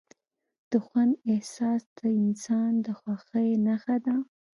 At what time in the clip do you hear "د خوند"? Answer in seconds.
0.71-1.13